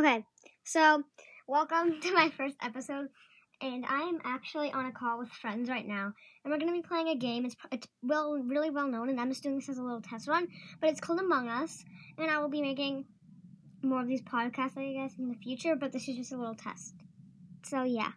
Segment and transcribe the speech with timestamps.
[0.00, 0.24] Okay,
[0.64, 1.02] so
[1.46, 3.08] welcome to my first episode,
[3.60, 6.80] and I am actually on a call with friends right now, and we're going to
[6.80, 7.44] be playing a game.
[7.44, 10.26] It's it's well really well known, and I'm just doing this as a little test
[10.26, 10.48] run,
[10.80, 11.84] but it's called Among Us,
[12.16, 13.04] and I will be making
[13.82, 15.76] more of these podcasts, I guess, in the future.
[15.76, 16.94] But this is just a little test.
[17.66, 18.12] So yeah.